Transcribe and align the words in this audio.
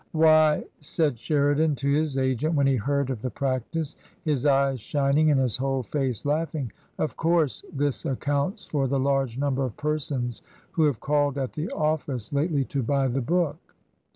"Why," 0.13 0.63
said 0.79 1.19
Sheridan 1.19 1.75
to 1.75 1.87
his 1.87 2.17
agent, 2.17 2.55
when 2.55 2.65
he 2.65 2.75
heard 2.75 3.11
of 3.11 3.21
the 3.21 3.29
practice, 3.29 3.95
his 4.23 4.47
eyes 4.47 4.79
shining 4.79 5.29
and 5.29 5.39
his 5.39 5.57
whole 5.57 5.83
face 5.83 6.25
laughing, 6.25 6.71
"of 6.97 7.15
course 7.15 7.63
this 7.71 8.03
accounts 8.03 8.65
for 8.65 8.87
the 8.87 8.99
large 8.99 9.37
number 9.37 9.63
of 9.63 9.77
persons 9.77 10.41
who 10.71 10.85
have 10.85 11.01
called 11.01 11.37
at 11.37 11.53
the 11.53 11.69
office 11.69 12.33
lately 12.33 12.63
to 12.65 12.81
buy 12.81 13.07
the 13.09 13.21
book." 13.21 13.59